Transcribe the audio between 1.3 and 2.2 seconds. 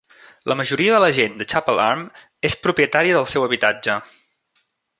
de Chapel Arm